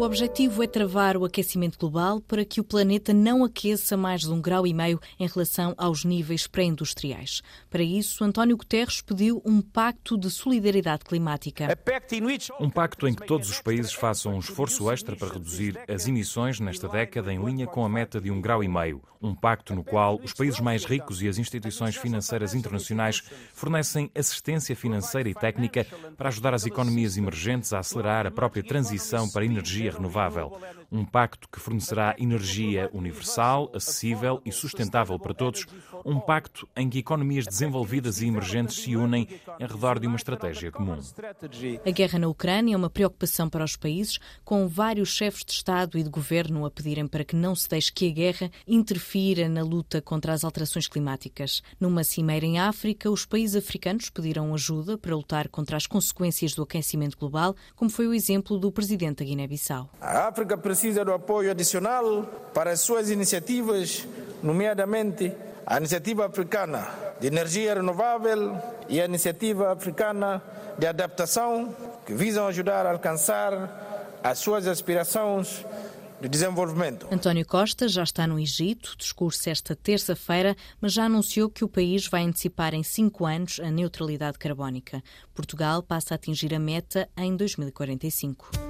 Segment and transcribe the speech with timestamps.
[0.00, 4.30] O objetivo é travar o aquecimento global para que o planeta não aqueça mais de
[4.30, 7.42] um grau e meio em relação aos níveis pré-industriais.
[7.68, 11.68] Para isso, António Guterres pediu um pacto de solidariedade climática.
[12.58, 16.58] Um pacto em que todos os países façam um esforço extra para reduzir as emissões
[16.60, 19.02] nesta década em linha com a meta de um grau e meio.
[19.22, 24.74] Um pacto no qual os países mais ricos e as instituições financeiras internacionais fornecem assistência
[24.74, 29.89] financeira e técnica para ajudar as economias emergentes a acelerar a própria transição para energia
[29.90, 30.50] renovável.
[30.92, 35.66] Um pacto que fornecerá energia universal, acessível e sustentável para todos.
[36.04, 40.72] Um pacto em que economias desenvolvidas e emergentes se unem em redor de uma estratégia
[40.72, 40.98] comum.
[41.86, 45.96] A guerra na Ucrânia é uma preocupação para os países, com vários chefes de Estado
[45.96, 49.62] e de governo a pedirem para que não se deixe que a guerra interfira na
[49.62, 51.62] luta contra as alterações climáticas.
[51.78, 56.62] Numa cimeira em África, os países africanos pediram ajuda para lutar contra as consequências do
[56.62, 59.88] aquecimento global, como foi o exemplo do presidente da Guiné-Bissau.
[60.00, 62.22] A África precisa do apoio adicional
[62.54, 64.08] para as suas iniciativas,
[64.42, 65.30] nomeadamente
[65.66, 66.88] a Iniciativa Africana
[67.20, 70.42] de Energia Renovável e a Iniciativa Africana
[70.78, 75.66] de Adaptação, que visam ajudar a alcançar as suas aspirações
[76.18, 77.06] de desenvolvimento.
[77.12, 82.06] António Costa já está no Egito, discurso esta terça-feira, mas já anunciou que o país
[82.06, 85.02] vai antecipar em cinco anos a neutralidade carbónica.
[85.34, 88.69] Portugal passa a atingir a meta em 2045.